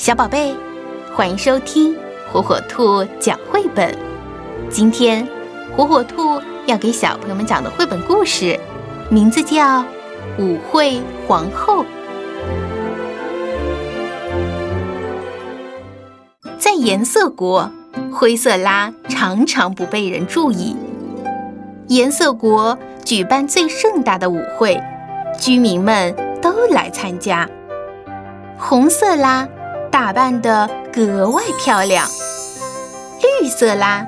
[0.00, 0.54] 小宝贝，
[1.14, 1.94] 欢迎收听
[2.32, 3.94] 火火兔讲绘本。
[4.70, 5.28] 今天，
[5.76, 8.58] 火火兔要给小朋友们讲的绘本故事，
[9.10, 9.80] 名字叫
[10.38, 11.84] 《舞会皇后》。
[16.58, 17.70] 在颜色国，
[18.10, 20.74] 灰色拉常常不被人注意。
[21.88, 24.82] 颜色国举办最盛大的舞会，
[25.38, 27.46] 居民们都来参加。
[28.56, 29.46] 红色拉。
[29.90, 32.06] 打扮得格外漂亮，
[33.40, 34.06] 绿色啦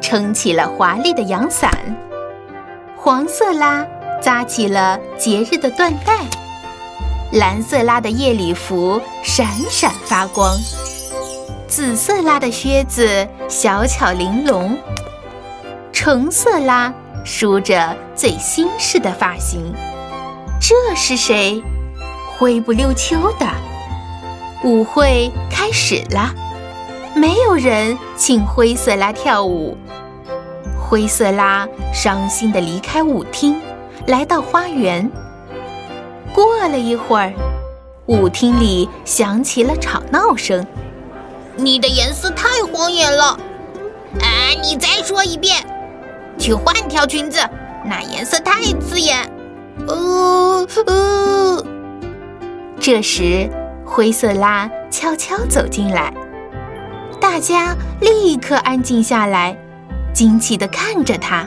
[0.00, 1.70] 撑起了华丽的阳伞，
[2.96, 3.86] 黄色啦
[4.20, 6.26] 扎起了节日的缎带，
[7.32, 10.54] 蓝色拉的夜礼服闪闪发光，
[11.66, 14.76] 紫色拉的靴子小巧玲珑，
[15.92, 16.92] 橙色拉
[17.24, 19.72] 梳着最新式的发型。
[20.60, 21.62] 这是谁？
[22.38, 23.46] 灰不溜秋的。
[24.64, 26.32] 舞会开始了，
[27.16, 29.76] 没有人请灰色拉跳舞。
[30.78, 33.60] 灰色拉伤心的离开舞厅，
[34.06, 35.10] 来到花园。
[36.32, 37.32] 过了一会儿，
[38.06, 40.64] 舞厅里响起了吵闹声
[41.56, 43.24] ：“你的颜色太晃眼了！
[44.20, 44.26] 啊，
[44.62, 45.56] 你再说一遍，
[46.38, 47.40] 去换条裙子，
[47.84, 49.28] 那颜色太刺眼。”
[49.88, 51.66] 呃呃，
[52.78, 53.50] 这时。
[53.94, 56.10] 灰色拉悄悄走进来，
[57.20, 59.54] 大家立刻安静下来，
[60.14, 61.46] 惊奇地看着他。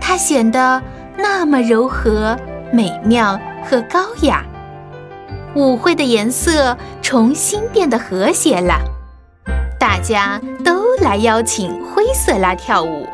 [0.00, 0.80] 他显得
[1.16, 2.36] 那么柔和、
[2.72, 3.36] 美妙
[3.68, 4.44] 和高雅。
[5.56, 8.80] 舞会的颜色重新变得和谐了，
[9.80, 13.04] 大家都来邀请灰色拉跳舞，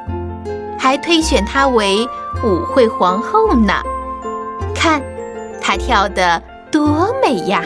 [0.79, 2.07] 还推选她为
[2.45, 3.73] 舞会皇后呢。
[4.75, 5.01] 看，
[5.63, 7.65] 她跳得多美呀！